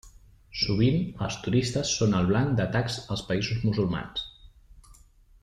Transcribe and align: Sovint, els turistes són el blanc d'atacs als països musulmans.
Sovint, 0.59 0.95
els 1.25 1.37
turistes 1.47 1.91
són 1.99 2.17
el 2.21 2.31
blanc 2.31 2.57
d'atacs 2.61 2.97
als 3.17 3.25
països 3.29 3.61
musulmans. 3.69 4.27